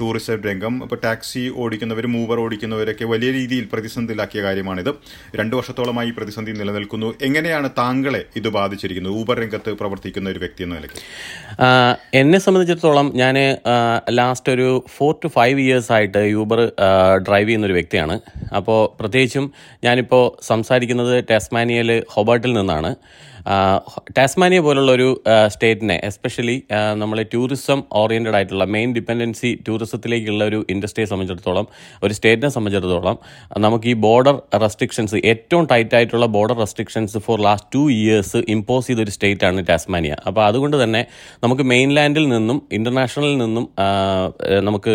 ടൂറിസം 0.00 0.38
രംഗം. 0.48 0.74
ഇപ്പോൾ 0.82 0.98
ടാക്സി 1.04 1.42
ഓടിക്കുന്നവർ 1.62 2.06
മൂവർ 2.06 2.38
ഓടിക്കുന്നവരൊക്കെ 2.40 3.04
വലിയ 3.04 3.30
രീതിയിൽ 3.30 3.64
പ്രതിസന്ധിയിലാക്കിയ 3.72 4.42
കാര്യമാണിത്. 4.42 4.90
രണ്ട് 5.38 5.56
വർഷത്തോളമായി 5.56 6.10
പ്രതിസന്ധി 6.10 6.52
നിലനിൽക്കുന്നു. 6.52 7.14
എങ്ങനെയാണ് 7.22 7.70
താങ്കളെ 7.78 8.22
ഇത് 8.40 8.48
ബാധിച്ചിരിക്കുന്നത്? 8.48 9.14
ഊബർ 9.20 9.38
രംഗത്ത് 9.40 9.70
പ്രവർത്തിക്കുന്ന 9.80 10.30
ഒരു 10.30 10.38
വ്യക്തി 10.38 10.62
എന്ന 10.62 10.74
നിലയ്ക്ക്. 10.74 11.02
എന്നെ 12.14 12.38
സംബന്ധിച്ചിടത്തോളം 12.38 13.12
ഞാൻ 13.14 13.36
ലാസ്റ്റ് 14.18 14.52
ഒരു 14.52 14.68
ഫോർ 14.96 15.12
ടു 15.24 15.28
ഫൈവ് 15.36 15.60
ഇയേഴ്സ് 15.60 15.92
ആയിട്ട് 15.92 16.18
യൂബർ 16.18 16.60
ഡ്രൈവ് 17.28 17.48
ചെയ്യുന്ന 17.48 17.66
ഒരു 17.66 17.72
വ്യക്തിയാണ്. 17.72 18.20
അപ്പോൾ 18.56 18.80
പ്രത്യേകിച്ചും 19.00 19.52
ഞാനിപ്പോൾ 19.84 20.24
സംസാരിക്കുന്നത് 20.42 21.24
ടാസ്മാനിയയിൽ 21.30 21.90
ഹൊബർട്ടിൽ 22.16 22.52
നിന്നാണ്. 22.52 22.92
ടാസ്മാനിയ 24.16 24.60
പോലുള്ള 24.60 24.92
ഒരു 24.92 25.08
സ്റ്റേറ്റിനെ 25.46 26.00
എസ്പെഷ്യലി 26.04 26.62
നമ്മൾ 27.00 27.18
ടൂറിസം 27.34 27.82
ഓറിയന്റഡ് 27.92 28.34
ആയിട്ടുള്ള 28.34 28.64
മെയിൻ 28.64 28.94
ഡിപ്പെൻഡൻസി 28.94 29.50
ടൂറിസത്തിലേക്കുള്ള 29.68 30.44
ഒരു 30.50 30.60
ഇൻഡസ്ട്രിയെ 30.74 31.08
സംബന്ധിച്ചിടത്തോളം 31.12 31.66
ഒരു 32.04 32.14
സ്റ്റേറ്റിനെ 32.18 32.50
സംബന്ധിച്ചിടത്തോളം 32.56 33.18
നമുക്ക് 33.66 33.88
ഈ 33.92 33.96
ബോർഡർ 34.06 34.36
റെസ്ട്രിക്ഷൻസ് 34.64 35.20
ഏറ്റവും 35.32 35.64
ടൈറ്റ് 35.72 35.96
ആയിട്ടുള്ള 35.98 36.28
border 36.36 36.58
restrictions 36.64 37.22
for 37.26 37.38
last 37.46 37.70
two 37.76 37.82
years 37.98 38.40
impose 38.54 38.86
ചെയ്തൊരു 38.90 39.12
സ്റ്റേറ്റ് 39.16 39.46
ആണ് 39.48 39.66
ടാസ്മാനിയ. 39.70 40.14
അപ്പോൾ 40.28 40.42
അതുകൊണ്ട് 40.48 40.76
തന്നെ 40.82 41.02
നമുക്ക് 41.44 41.66
മെയിൻലാൻഡിൽ 41.72 42.26
നിന്നും 42.34 42.58
ഇന്റർനാഷണലിൽ 42.78 43.36
നിന്നും 43.44 43.66
നമുക്ക് 44.68 44.94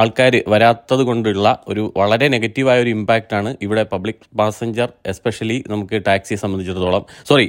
ആൾക്കാർ 0.00 0.34
വരാത്തത് 0.52 1.02
കൊണ്ടുള്ള 1.08 1.48
ഒരു 1.70 1.82
വളരെ 2.00 2.26
നെഗറ്റീവായ 2.34 2.78
ഒരു 2.84 2.90
ഇമ്പാക്റ്റാണ് 2.96 3.50
ഇവിടെ 3.66 3.82
പബ്ലിക് 3.92 4.22
പാസഞ്ചർ 4.40 4.88
എസ്പെഷ്യലി 5.12 5.56
നമുക്ക് 5.72 5.96
ടാക്സിയെ 6.08 6.38
സംബന്ധിച്ചിടത്തോളം 6.42 7.04
സോറി 7.30 7.46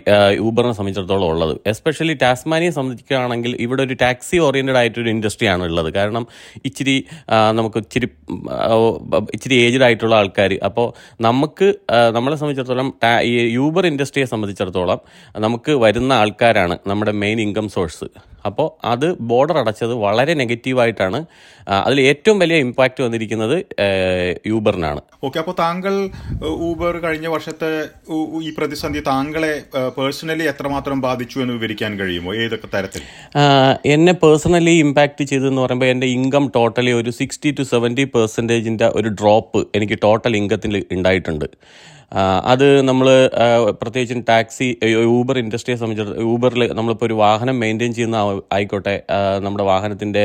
ഊബറിനെ 0.48 0.74
സംബന്ധിച്ചിടത്തോളം 0.80 1.28
ഉള്ളത്. 1.34 1.54
എസ്പെഷ്യലി 1.74 2.16
ടാസ്മാനിയെ 2.24 2.72
സംബന്ധിക്കുകയാണെങ്കിൽ 2.78 3.52
ഇവിടെ 3.66 3.84
ഒരു 3.88 3.98
ടാക്സി 4.04 4.38
ഓറിയന്റഡ് 4.48 4.80
ആയിട്ടൊരു 4.82 5.10
ഇൻഡസ്ട്രിയാണ് 5.32 5.64
ഉള്ളത്. 5.64 5.90
കാരണം 5.94 6.24
ഇച്ചിരി 6.66 6.96
നമുക്ക് 7.54 7.80
ഇച്ചിരി 7.80 8.08
ഇച്ചിരി 9.36 9.56
ഏജ്ഡ് 9.66 9.84
ആയിട്ടുള്ള 9.84 10.16
ആൾക്കാർ 10.16 10.52
അപ്പോൾ 10.70 10.88
നമുക്ക് 11.22 11.68
നമ്മളെ 12.18 12.36
സംബന്ധിച്ചിടത്തോളം 12.36 12.90
ഈ 13.30 13.34
യൂബർ 13.60 13.86
ഇൻഡസ്ട്രിയെ 13.86 14.28
സംബന്ധിച്ചിടത്തോളം 14.34 15.00
നമുക്ക് 15.38 15.72
വരുന്ന 15.86 16.12
ആൾക്കാരാണ് 16.14 16.78
നമ്മുടെ 16.88 17.14
മെയിൻ 17.24 17.40
ഇൻകം 17.42 17.70
സോഴ്സ് 17.70 18.08
അപ്പോൾ 18.46 18.68
അത് 18.92 19.08
ബോർഡർ 19.30 19.58
അടച്ചത് 19.62 19.94
വളരെ 20.06 20.34
നെഗറ്റീവായിട്ടാണ് 20.42 21.20
അതിൽ 21.88 22.00
ഏറ്റവും 22.02 22.38
വലിയ 22.40 22.58
ഇമ്പാക്റ്റ് 22.66 23.02
വന്നിരിക്കുന്നത് 23.06 23.56
യൂബറിനാണ്. 24.52 25.02
ഓക്കെ 25.28 25.40
അപ്പോൾ 25.40 25.56
താങ്കൾ 25.60 25.96
ഊബർ 26.70 26.94
കഴിഞ്ഞ 27.06 27.28
വർഷത്തെ 27.36 27.70
ഈ 28.48 28.52
പ്രതിസന്ധി 28.58 29.04
താങ്കളെ 29.12 29.54
പേഴ്സണലി 29.98 30.48
എത്രമാത്രം 30.54 31.02
ബാധിച്ചു 31.08 31.40
എന്ന് 31.40 31.56
വിവരിക്കാൻ 31.58 31.92
കഴിയുമോ? 32.00 32.34
ഏതൊക്കെ 32.46 32.70
തരത്തിൽ? 32.76 33.04
എന്നെ 33.96 34.16
പേഴ്സണലി 34.24 34.76
ഇമ്പാക്റ്റ് 34.86 35.24
ചെയ്തതെന്ന് 35.32 35.64
പറയുമ്പോൾ 35.66 35.92
എന്റെ 35.94 36.10
ഇൻകം 36.18 36.48
ടോട്ടലി 36.58 36.94
ഒരു 37.02 37.14
സിക്സ്റ്റി 37.22 37.52
ടു 37.60 37.66
സെവന്റി 37.74 38.06
പെർസെന്റേജിന്റെ 38.18 38.90
ഒരു 39.02 39.12
ഡ്രോപ്പ് 39.22 39.62
എനിക്ക് 39.80 39.98
ടോട്ടൽ 40.08 40.36
ഇൻകത്തിൽ 40.42 40.76
ഉണ്ടായിട്ടുണ്ട്. 40.98 41.48
അത് 42.46 42.82
നമ്മൾ 42.82 43.08
പ്രത്യേകിച്ചും 43.82 44.22
ടാക്സി 44.22 44.68
ഊബർ 45.10 45.38
ഇൻഡസ്ട്രിയെ 45.38 45.78
സംബന്ധിച്ചിടത്തോളം 45.78 46.30
ഊബറിൽ 46.30 46.64
നമ്മളിപ്പോൾ 46.74 47.06
ഒരു 47.06 47.14
വാഹനം 47.14 47.60
മെയിന്റെയിൻ 47.60 47.94
ചെയ്യുന്ന 47.94 48.18
ആയിക്കോട്ടെ 48.54 48.96
നമ്മുടെ 49.40 49.64
വാഹനത്തിന്റെ 49.64 50.24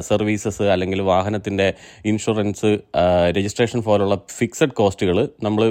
സർവീസസ് 0.00 0.62
അല്ലെങ്കിൽ 0.62 1.02
വാഹനത്തിന്റെ 1.02 1.68
ഇൻഷുറൻസ് 2.04 2.72
രജിസ്ട്രേഷൻ 3.30 3.82
പോലുള്ള 3.82 4.16
ഫിക്സഡ് 4.38 4.70
കോസ്റ്റുകൾ 4.70 5.28
നമ്മൾ 5.42 5.64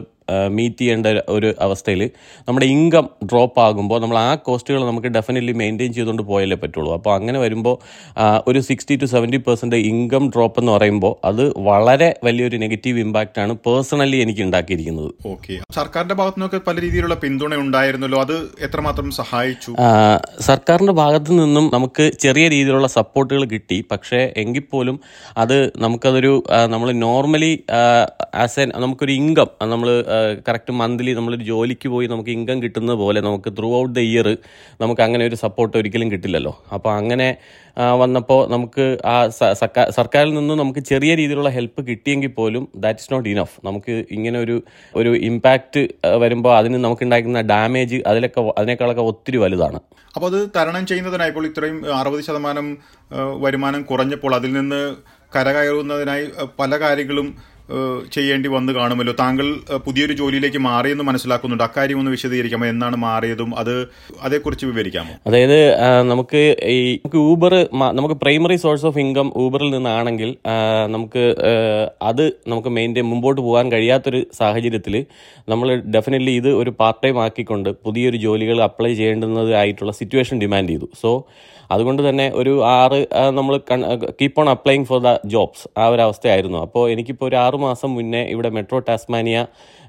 മീറ്റ് 0.57 0.81
ചെയ്യേണ്ട 0.81 1.07
ഒരു 1.35 1.49
അവസ്ഥയിൽ 1.65 2.01
നമ്മുടെ 2.47 2.67
ഇൻകം 2.75 3.05
ഡ്രോപ്പ് 3.31 3.59
ആകുമ്പോൾ 3.65 3.99
നമ്മൾ 4.01 4.17
ആ 4.17 4.35
കോസ്റ്റുകൾ 4.47 4.81
നമുക്ക് 4.89 5.07
ഡെഫിനറ്റ്ലി 5.07 5.55
മെയിന്റെയിൻ 5.61 5.91
ചെയ്തുകൊണ്ട് 5.93 6.23
പോയാലേ 6.31 6.57
പറ്റുള്ളൂ. 6.63 6.91
അപ്പോൾ 6.97 7.13
അങ്ങനെ 7.17 7.39
വരുമ്പോൾ 7.39 7.75
ഒരു 8.47 8.59
sixty 8.69 8.97
to 9.03 9.09
seventy 9.13 9.41
percent 9.47 9.79
income 9.91 10.23
drop 10.35 10.59
എന്ന് 10.61 10.73
പറയുമ്പോൾ 10.77 11.13
അത് 11.31 11.43
വളരെ 11.69 12.09
വലിയൊരു 12.23 12.59
നെഗറ്റീവ് 12.65 12.99
ഇമ്പാക്റ്റ് 13.05 13.41
ആണ് 13.45 13.55
പേഴ്സണലി 13.67 14.17
എനിക്ക് 14.27 14.43
ഉണ്ടാക്കിയിരിക്കുന്നത്. 14.47 15.11
ഓക്കെ 15.33 15.59
സർക്കാരിന്റെ 15.79 16.17
ഭാഗത്തു 16.21 16.39
നിന്നൊക്കെ 16.39 16.61
പല 16.69 16.75
രീതിയിലുള്ള 16.87 17.17
പിന്തുണ 17.25 17.55
ഉണ്ടായിരുന്നല്ലോ. 17.65 18.21
അത് 18.27 18.35
എത്രമാത്രം 18.67 19.11
സഹായിച്ചു? 19.21 19.71
സർക്കാരിന്റെ 20.49 20.65
സർക്കാരിന്റെ 20.67 20.93
ഭാഗത്തു 20.99 21.31
നിന്നും 21.31 21.65
നമുക്ക് 21.73 22.05
ചെറിയ 22.23 22.45
രീതിയിലുള്ള 22.53 22.87
സപ്പോർട്ടുകൾ 22.95 23.43
കിട്ടി. 23.51 23.77
പക്ഷേ 23.91 24.19
എങ്കിൽ 24.41 24.63
പോലും 24.71 24.95
അത് 25.43 25.55
നമുക്കതൊരു 25.83 26.31
നമ്മൾ 26.73 26.89
നോർമലി 27.03 27.51
ആസ് 28.43 28.59
എ 28.59 28.65
നമുക്കൊരു 28.83 29.13
ഇൻകം 29.19 29.49
നമ്മൾ 29.71 29.89
കറക്റ്റ് 30.47 30.71
മന്ത്ലി 30.73 31.11
നമ്മളൊരു 31.11 31.43
ജോലിക്ക് 31.43 31.89
പോയി 31.89 32.07
നമുക്ക് 32.07 32.29
ഇൻകം 32.29 32.63
കിട്ടുന്ന 32.63 32.93
പോലെ 32.93 33.21
നമുക്ക് 33.21 33.57
ത്രൂ 33.57 33.81
ഔട്ട് 33.81 33.95
ദ 33.95 33.99
ഇയർ 34.07 34.27
നമുക്ക് 34.81 35.01
അങ്ങനെ 35.01 35.25
ഒരു 35.25 35.35
സപ്പോർട്ട് 35.35 35.77
ഒരിക്കലും 35.77 36.11
കിട്ടില്ലല്ലോ. 36.11 36.63
അപ്പോൾ 36.73 36.93
അങ്ങനെ 36.93 37.27
വന്നപ്പോൾ 37.99 38.47
നമുക്ക് 38.49 38.85
ആ 39.05 39.27
സർക്കാർ 39.29 39.53
സർക്കാ- 39.53 39.89
സർക്കാരിൽ 39.89 40.33
നിന്ന് 40.33 40.53
നമുക്ക് 40.53 40.79
ചെറിയ 40.79 41.15
രീതിയിലുള്ള 41.15 41.49
ഹെൽപ്പ് 41.49 41.87
കിട്ടിയെങ്കിൽ 41.87 42.27
പോലും 42.29 42.67
ദാറ്റ് 42.75 42.99
ഇസ് 42.99 43.13
നോട്ട് 43.13 43.29
ഇനഫ് 43.29 43.65
നമുക്ക് 43.65 44.05
ഇങ്ങനെ 44.11 44.39
ഒരു 44.39 44.55
ഒരു 44.95 45.15
ഇമ്പാക്റ്റ് 45.21 45.81
വരുമ്പോൾ 46.17 46.57
അതിന് 46.57 46.83
നമുക്കുണ്ടാക്കുന്ന 46.83 47.41
ഡാമേജ് 47.41 48.03
അതിലൊക്കെ 48.07 48.53
അതിനേക്കാളൊക്കെ 48.57 49.01
ഒത്തിരി 49.01 49.37
വലുതാണ്. 49.37 49.79
അപ്പോൾ 50.15 50.27
അത് 50.27 50.49
തരണം 50.55 50.85
ചെയ്യുന്നതിനായി 50.85 51.29
ഇപ്പോൾ 51.29 51.45
ഇത്രയും 51.45 51.93
അറുപത് 51.95 52.21
ശതമാനം 52.21 52.67
വരുമാനം 53.41 53.81
കുറഞ്ഞപ്പോൾ 53.81 54.35
അതിൽ 54.35 54.53
നിന്ന് 54.53 54.81
കരകയറുന്നതിനായി 55.31 56.25
പല 56.59 56.79
കാര്യങ്ങളും 56.79 57.27
ചെയ്യേണ്ടി 58.13 58.49
വന്നു 58.49 58.73
കാണുമല്ലോ. 58.73 59.13
താങ്കൾ 59.19 59.47
പുതിയൊരു 59.85 60.13
ജോലിയിലേക്ക് 60.13 60.57
മാറിയെന്ന് 60.57 61.03
മനസ്സിലാക്കുന്നുണ്ട്. 61.03 61.63
അക്കാര്യം 61.63 61.99
ഒന്ന് 61.99 62.11
വിശദീകരിക്കാമോ? 62.11 62.65
എന്നാണ് 62.65 62.95
മാറിയതും? 62.95 63.51
അത് 63.59 63.73
അതേക്കുറിച്ച് 64.21 64.65
വിവരിക്കാമോ? 64.65 65.13
അതായത് 65.27 65.59
നമുക്ക് 66.11 66.41
ഈ 66.63 66.95
നമുക്ക് 66.95 67.21
ഊബർ 67.31 67.53
നമുക്ക് 67.73 68.15
പ്രൈമറി 68.15 68.55
സോഴ്സ് 68.55 68.85
ഓഫ് 68.85 68.99
ഇൻകം 68.99 69.33
ഊബറിൽ 69.37 69.69
നിന്നാണെങ്കിൽ 69.71 70.35
നമുക്ക് 70.87 71.23
അത് 72.01 72.25
നമുക്ക് 72.47 72.69
മെയിന്റെ 72.69 73.01
മുമ്പോട്ട് 73.01 73.41
പോകാൻ 73.41 73.71
കഴിയാത്തൊരു 73.71 74.21
സാഹചര്യത്തിൽ 74.33 75.05
നമ്മൾ 75.49 75.67
ഡെഫിനറ്റ്ലി 75.95 76.31
ഇത് 76.31 76.49
ഒരു 76.53 76.73
പാർട്ട് 76.79 77.03
ടൈം 77.03 77.19
ആക്കിക്കൊണ്ട് 77.23 77.69
പുതിയൊരു 77.69 78.17
ജോലികൾ 78.17 78.61
അപ്ലൈ 78.61 78.93
ചെയ്യേണ്ടുന്നതായിട്ടുള്ള 78.93 79.91
സിറ്റുവേഷൻ 79.91 80.41
ഡിമാൻഡ് 80.41 80.69
ചെയ്തു. 80.69 80.89
സോ 81.01 81.11
അതുകൊണ്ട് 81.71 82.01
തന്നെ 82.07 82.25
ഒരു 82.39 82.53
ആറ് 82.73 82.99
നമ്മൾ 83.37 83.55
keep 84.19 84.39
on 84.41 84.49
applying 84.55 84.85
for 84.89 84.99
the 85.07 85.11
jobs 85.33 85.65
ആ 85.77 85.85
ഒരു 85.93 86.01
അവസ്ഥയായിരുന്നു. 86.01 86.59
അപ്പോൾ 86.67 86.83
എനിക്കിപ്പോൾ 86.93 87.27
ഒരു 87.29 87.37
ആറ് 87.45 87.57
മാസം 87.65 87.89
മുന്നേ 87.97 88.21
ഇവിടെ 88.33 88.51
മെട്രോ 88.57 88.79
ടാസ്മാനിയ 88.89 89.39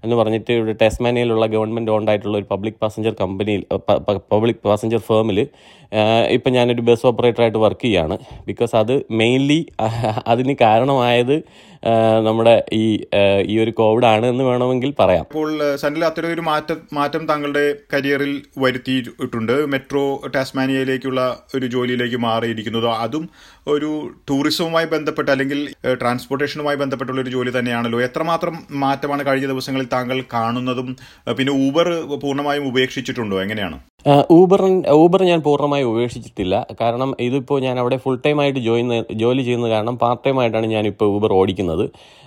എന്ന് 0.04 0.16
പറഞ്ഞിട്ട് 0.16 0.52
ഇവിടെ 0.52 0.74
ടാസ്മാനിയയിലുള്ള 0.82 1.44
ഗവൺമെന്റ് 1.54 1.90
ഓൺഡ് 1.90 2.10
ആയിട്ടുള്ള 2.10 2.36
ഒരു 2.38 2.48
പബ്ലിക് 2.52 2.78
പാസഞ്ചർ 2.82 3.14
കമ്പനിയിൽ 3.22 3.62
പബ്ലിക് 4.34 4.60
പാസഞ്ചർ 4.66 5.00
ഫേമിൽ 5.08 5.38
ഇപ്പം 6.30 6.52
ഞാനൊരു 6.52 6.82
ബസ് 6.88 7.06
ഓപ്പറേറ്ററായിട്ട് 7.06 7.58
വർക്ക് 7.58 7.84
ചെയ്യുകയാണ് 7.84 8.16
ബിക്കോസ് 8.46 8.74
അത് 8.76 8.94
മെയിൻലി 9.20 9.60
അതിന് 10.26 10.54
കാരണമായത് 10.60 11.36
നമ്മുടെ 12.26 12.64
ഈ 12.72 13.04
ഈ 13.46 13.58
ഒരു 13.58 13.70
കോവിഡ് 13.70 14.06
ആണ് 14.06 14.26
എന്ന് 14.26 14.44
വേണമെങ്കിൽ 14.44 14.94
പറയാം. 14.98 15.20
അപ്പോൾ 15.20 15.76
സനിൽ 15.76 16.04
അത്തരം 16.04 16.32
ഒരു 16.32 16.40
മാറ്റം 16.40 16.78
മാറ്റം 16.92 17.26
താങ്കളുടെ 17.26 17.74
കരിയറിൽ 17.94 18.42
വരുത്തിയിട്ടുണ്ട്. 18.58 19.66
മെട്രോ 19.66 20.20
ടാസ്മാനിയയിലേക്കുള്ള 20.34 21.42
ഒരു 21.54 21.66
ജോലിയിലേക്ക് 21.66 22.16
മാറിയിരിക്കുന്നത് 22.16 22.88
അതും 22.88 23.28
ഒരു 23.74 23.90
ടൂറിസവുമായി 24.28 24.86
ബന്ധപ്പെട്ട് 24.94 25.30
അല്ലെങ്കിൽ 25.34 25.60
ട്രാൻസ്പോർട്ടേഷനുമായി 26.00 26.78
ബന്ധപ്പെട്ടുള്ള 26.82 27.20
ഒരു 27.24 27.32
ജോലി 27.36 27.52
തന്നെയാണല്ലോ. 27.58 28.00
എത്രമാത്രം 28.08 28.54
മാറ്റമാണ് 28.84 29.22
കഴിഞ്ഞ 29.28 29.48
ദിവസങ്ങളിൽ 29.52 29.88
താങ്കൾ 29.96 30.18
കാണുന്നതും 30.34 30.88
പിന്നെ 31.38 31.54
ഊബർ 31.66 31.88
പൂർണമായും 32.24 32.66
ഉപേക്ഷിച്ചിട്ടുണ്ടോ? 32.72 33.38
എങ്ങനെയാണ്? 33.44 33.78
ഊബർ 34.38 34.60
ഊബർ 35.02 35.20
ഞാൻ 35.28 35.40
പൂർണമായി 35.46 35.84
ഉപേക്ഷിച്ചിട്ടില്ല. 35.92 36.54
കാരണം 36.80 37.10
ഇതിപ്പോൾ 37.20 37.58
ഞാൻ 37.64 37.76
അവിടെ 37.82 37.96
ഫുൾ 38.04 38.16
ടൈം 38.26 38.38
ആയിട്ട് 38.42 38.60
ജോയിൻ 38.66 38.90
ജോലി 39.22 39.42
ചെയ്യുന്ന 39.48 39.68
കാരണം 39.74 39.96
പാർട്ട് 40.02 40.22
ടൈം 40.26 40.36
ആയിട്ടാണ് 40.40 40.68
ഞാനിപ്പോൾ 40.74 41.08
ഊബർ 41.16 41.32
ഓടിക്കുന്നത്. 41.38 41.84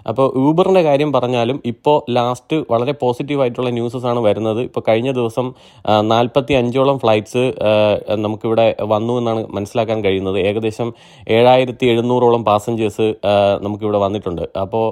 അപ്പോൾ 0.10 0.28
ഊബറിന്റെ 0.44 0.82
കാര്യം 0.88 1.10
പറഞ്ഞാലും 1.16 1.58
ഇപ്പോൾ 1.72 1.98
ലാസ്റ്റ് 2.18 2.58
വളരെ 2.72 2.94
പോസിറ്റീവ് 3.02 3.42
ആയിട്ടുള്ള 3.44 3.70
ന്യൂസസ് 3.78 4.08
ആണ് 4.12 4.20
വരുന്നത്. 4.28 4.62
ഇപ്പോൾ 4.68 4.84
കഴിഞ്ഞ 4.88 5.12
ദിവസം 5.20 5.48
നാൽപ്പത്തി 6.14 6.54
അഞ്ചോളം 6.62 6.98
ഫ്ലൈറ്റ്സ് 7.04 7.44
നമുക്കിവിടെ 8.26 8.68
വന്നു 8.94 9.16
എന്നാണ് 9.20 9.44
മനസ്സിലാക്കാൻ 9.58 10.00
കഴിയുന്നത്. 10.06 10.40
ഏകദേശം 10.50 10.90
ഏഴായിരത്തി 11.38 11.86
എഴുന്നൂറോളം 11.94 12.42
പാസഞ്ചേഴ്സ് 12.50 13.08
നമുക്കിവിടെ 13.66 14.00
വന്നിട്ടുണ്ട്. 14.06 14.44
അപ്പോൾ 14.64 14.86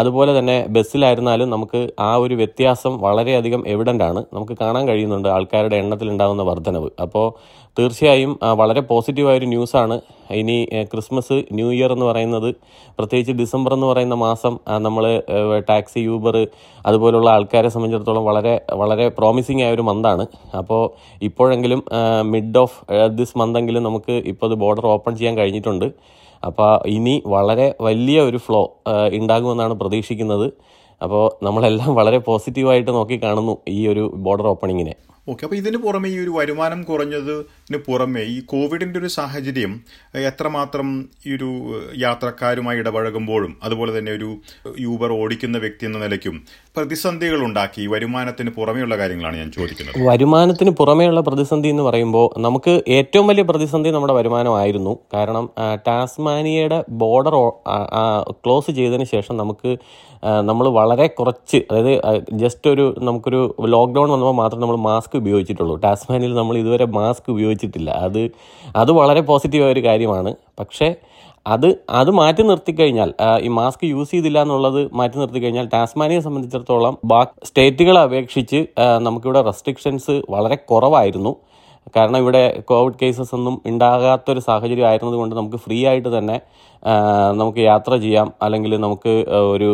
അതുപോലെ 0.00 0.32
തന്നെ 0.38 0.56
ബസ്സിലായിരുന്നാലും 0.74 1.48
നമുക്ക് 1.50 1.80
ആ 2.00 2.10
ഒരു 2.16 2.34
വ്യത്യാസം 2.34 2.92
വളരെയധികം 3.06 3.62
എവിഡന്റ് 3.74 4.04
ആണ്. 4.08 4.20
നമുക്ക് 4.34 4.54
കാണാൻ 4.60 4.84
കഴിയുന്നുണ്ട് 4.88 5.28
ആൾക്കാരുടെ 5.28 5.76
എണ്ണത്തിൽ 5.82 6.10
ഉണ്ടാകുന്ന 6.10 6.44
വർധനവ് 6.50 6.90
അപ്പോൾ 7.04 7.26
തീർച്ചയായും 7.76 8.32
വളരെ 8.60 8.80
പോസിറ്റീവായൊരു 8.80 9.46
ന്യൂസാണ് 9.46 9.96
ഇനി 10.40 10.56
ക്രിസ്മസ് 10.92 11.36
ന്യൂ 11.54 11.68
ഇയർ 11.72 11.90
എന്ന് 11.92 12.06
പറയുന്നത് 12.06 12.48
പ്രത്യേകിച്ച് 12.98 13.32
ഡിസംബർ 13.32 13.72
എന്ന് 13.74 13.86
പറയുന്ന 13.86 14.16
മാസം 14.24 14.54
നമ്മൾ 14.86 15.04
ടാക്സി 15.68 16.00
യൂബർ 16.00 16.36
അതുപോലുള്ള 16.84 17.28
ആൾക്കാരെ 17.30 17.68
സംബന്ധിച്ചിടത്തോളം 17.68 18.24
വളരെ 18.24 18.54
വളരെ 18.72 19.06
പ്രോമിസിങ് 19.18 19.62
ആയ 19.62 19.76
ഒരു 19.78 19.84
മന്താണ് 19.90 20.26
അപ്പോൾ 20.56 20.82
ഇപ്പോഴെങ്കിലും 21.22 21.82
മിഡ് 22.34 22.58
ഓഫ് 22.58 22.78
ദിസ് 23.18 23.38
മന്തെങ്കിലും 23.38 23.82
നമുക്ക് 23.82 24.16
ഇപ്പോൾ 24.32 24.48
ഇത് 24.50 24.56
ബോർഡർ 24.64 24.86
ഓപ്പൺ 24.86 25.14
ചെയ്യാൻ 25.16 25.36
കഴിഞ്ഞിട്ടുണ്ട്. 25.38 25.88
അപ്പോൾ 26.42 26.88
ഇനി 26.88 27.22
വളരെ 27.26 27.66
വലിയ 27.80 28.20
ഒരു 28.20 28.36
ഫ്ലോ 28.36 28.62
ഉണ്ടാകുമെന്നാണ് 29.12 29.74
പ്രതീക്ഷിക്കുന്നത്. 29.74 30.46
അപ്പോൾ 31.00 31.24
നമ്മളെല്ലാം 31.44 31.94
വളരെ 31.94 32.18
പോസിറ്റീവായിട്ട് 32.18 32.90
നോക്കി 32.90 33.16
കാണുന്നു 33.22 33.54
ഈ 33.68 33.80
ഒരു 33.86 34.04
ബോർഡർ 34.16 34.46
ഓപ്പണിങ്ങിനെ 34.46 34.94
ഓക്കെ 35.26 35.44
അപ്പോൾ 35.44 35.56
ഇതിന് 35.56 35.76
പുറമെ 35.76 36.08
ഈ 36.08 36.18
ഒരു 36.18 36.30
വരുമാനം 36.30 36.82
കുറഞ്ഞതിന് 36.82 37.78
പുറമെ 37.78 38.20
ഈ 38.20 38.40
കോവിഡിന്റെ 38.40 38.98
ഒരു 38.98 39.06
സാഹചര്യം 39.06 39.72
എത്രമാത്രം 40.14 40.88
ഈ 41.26 41.34
ഒരു 41.34 41.48
യാത്രക്കാരുമായി 41.96 42.78
ഇടപഴകുമ്പോഴും 42.78 43.56
അതുപോലെ 43.62 43.98
തന്നെ 43.98 44.12
ഒരു 44.12 44.30
യൂബർ 44.78 45.12
ഓടിക്കുന്ന 45.12 45.58
വ്യക്തി 45.58 45.86
എന്ന 45.86 45.98
നിലയ്ക്കും 45.98 46.36
പ്രതിസന്ധികൾ 46.76 47.44
ഉണ്ടാക്കി 47.44 47.86
വരുമാനത്തിന് 47.86 48.50
പുറമെയുള്ള 48.50 48.96
കാര്യങ്ങളാണ് 48.96 49.36
ഞാൻ 49.36 49.50
ചോദിക്കുന്നത്. 49.50 50.06
വരുമാനത്തിന് 50.08 50.70
പുറമെയുള്ള 50.70 51.20
പ്രതിസന്ധി 51.20 51.68
എന്ന് 51.68 51.82
പറയുമ്പോൾ 51.82 52.40
നമുക്ക് 52.40 52.82
ഏറ്റവും 52.88 53.26
വലിയ 53.26 53.42
പ്രതിസന്ധി 53.42 53.90
നമ്മുടെ 53.90 54.12
വരുമാനമായിരുന്നു 54.12 54.98
കാരണം 55.14 55.50
ടാസ്മാനിയയുടെ 55.86 56.84
ബോർഡർ 56.90 57.36
ക്ലോസ് 58.44 58.70
ചെയ്തതിന് 58.70 59.04
ശേഷം 59.04 59.36
നമുക്ക് 59.36 59.78
നമ്മൾ 60.22 60.68
വളരെ 60.68 61.06
കുറച്ച് 61.06 61.58
അതായത് 61.70 62.24
ജസ്റ്റ് 62.32 62.70
ഒരു 62.70 62.94
നമുക്കൊരു 62.98 63.40
ലോക്ക്ഡൗൺ 63.74 64.08
വന്നപ്പോൾ 64.10 64.34
മാത്രം 64.34 64.60
നമ്മൾ 64.60 64.76
മാസ്ക് 64.76 65.14
ഉപയോഗിച്ചിട്ടുള്ളൂ. 65.16 65.76
ടാസ്മാനിൽ 65.76 66.34
നമ്മൾ 66.34 66.56
ഇതുവരെ 66.58 66.86
മാസ്ക് 66.98 67.28
ഉപയോഗിച്ചിട്ടില്ല. 67.30 67.90
അത് 67.90 68.30
അത് 68.76 68.92
വളരെ 68.92 69.20
പോസിറ്റീവായ 69.20 69.72
ഒരു 69.72 69.84
കാര്യമാണ്. 69.84 70.32
പക്ഷേ 70.60 70.94
അത് 71.46 71.68
അത് 71.90 72.10
മാറ്റി 72.10 72.42
നിർത്തി 72.42 72.72
കഴിഞ്ഞാൽ 72.72 73.14
ഈ 73.42 73.48
മാസ്ക് 73.48 73.84
യൂസ് 73.84 74.10
ചെയ്തില്ല 74.10 74.38
എന്നുള്ളത് 74.42 74.80
മാറ്റി 74.92 75.18
നിർത്തി 75.18 75.38
കഴിഞ്ഞാൽ 75.38 75.66
ടാസ്മാനിയെ 75.74 76.20
സംബന്ധിച്ചിടത്തോളം 76.20 76.96
ബാക്കി 77.04 77.46
സ്റ്റേറ്റുകളെ 77.46 78.00
അപേക്ഷിച്ച് 78.00 78.66
നമുക്കിവിടെ 78.98 79.42
റെസ്ട്രിക്ഷൻസ് 79.42 80.22
വളരെ 80.30 80.54
കുറവായിരുന്നു. 80.54 81.36
കാരണം 81.96 82.18
ഇവിടെ 82.18 82.42
കോവിഡ് 82.66 82.98
കേസസ് 83.02 83.34
ഒന്നും 83.34 83.54
ഉണ്ടാകാത്തൊരു 83.66 84.40
സാഹചര്യം 84.40 84.86
ആയിരുന്നതുകൊണ്ട് 84.86 85.36
നമുക്ക് 85.36 85.56
ഫ്രീ 85.56 85.86
ആയിട്ട് 85.86 86.18
തന്നെ 86.18 86.40
നമുക്ക് 87.40 87.58
യാത്ര 87.58 87.96
ചെയ്യാം. 87.96 88.32
അല്ലെങ്കിൽ 88.42 88.76
നമുക്ക് 88.80 89.14
ഒരു 89.54 89.70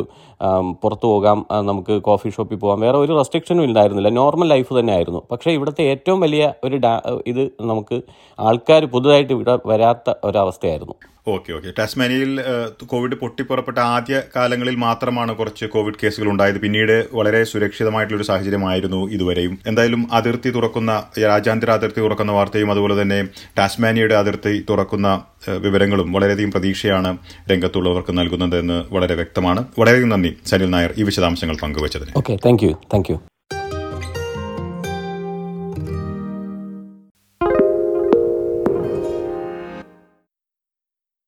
പുറത്തു 0.83 1.07
പോകാം. 1.07 1.47
നമുക്ക് 1.63 2.03
കോഫി 2.03 2.29
ഷോപ്പിൽ 2.29 2.57
പോകാം. 2.57 2.81
വേറെ 2.81 2.99
ഒരു 2.99 3.13
റെസ്ട്രിക്ഷനും 3.17 3.65
ഇല്ലായിരുന്നില്ല. 3.65 4.09
നോർമൽ 4.09 4.49
ലൈഫ് 4.49 4.73
തന്നെ 4.79 4.93
ആയിരുന്നു 4.93 5.23
പക്ഷേ 5.31 5.51
ഇവിടുത്തെ 5.51 5.83
ഏറ്റവും 5.83 6.21
വലിയ 6.21 6.53
ഒരു 6.65 6.81
ഇത് 7.27 7.45
നമുക്ക് 7.61 8.03
ആൾക്കാർ 8.39 8.85
പുതുതായിട്ട് 8.85 9.33
ഇവിടെ 9.33 9.59
വരാത്ത 9.67 10.15
ഒരവസ്ഥയായിരുന്നു. 10.25 10.97
Okay 11.29 11.53
okay. 11.53 11.71
ടാസ്മാനിയയിൽ 11.79 12.41
കോവിഡ് 12.87 13.15
പൊട്ടിപ്പുറപ്പെട്ട 13.15 13.79
ആദ്യ 13.79 14.23
കാലങ്ങളിൽ 14.37 14.77
മാത്രമാണ് 14.77 15.37
കുറച്ച് 15.37 15.67
കോവിഡ് 15.67 15.99
കേസുകൾ 16.03 16.29
ഉണ്ടായത്. 16.31 16.59
പിന്നീട് 16.61 17.09
വളരെ 17.13 17.45
സുരക്ഷിതമായിട്ടുള്ള 17.45 18.21
ഒരു 18.21 18.27
സാഹചര്യമായിരുന്നു 18.27 19.01
ഇതുവരെയും. 19.11 19.59
എന്തായാലും 19.67 20.09
അതിർത്തി 20.13 20.51
തുറക്കുന്ന 20.51 21.05
രാജ്യാന്തര 21.25 21.71
അതിർത്തി 21.71 22.01
തുറക്കുന്ന 22.01 22.33
വാർത്തയും 22.33 22.71
അതുപോലെ 22.71 23.03
തന്നെ 23.03 23.25
ടാസ്മാനിയയുടെ 23.59 24.15
അതിർത്തി 24.15 24.65
തുറക്കുന്ന 24.71 25.09
വിവരങ്ങളും 25.64 26.12
വളരെയധികം 26.12 26.50
പ്രതീക്ഷയാണ് 26.50 27.19
രംഗത്തുള്ളവർക്ക് 27.50 28.19
നൽകുന്നതെന്ന് 28.19 28.85
വളരെ 28.95 29.14
വ്യക്തമാണ്. 29.14 29.64
വളരെയധികം 29.78 30.09
നന്ദി 30.09 30.37
സനിൽ 30.47 30.71
നായർ 30.71 30.95
ഈ 30.99 31.02
വിശദാംശങ്ങൾ 31.02 31.57
പങ്കുവച്ചതിന്. 31.62 32.12
Okay 32.16 32.37
thank 32.47 32.62
you 32.62 32.73
thank 32.95 33.12
you 33.12 33.19